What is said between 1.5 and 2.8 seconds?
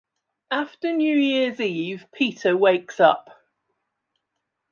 Eve, Peter